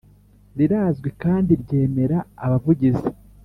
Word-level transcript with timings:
Rirazwi 0.57 1.09
kandi 1.23 1.51
ryemera 1.61 2.17
abavugizi 2.45 3.09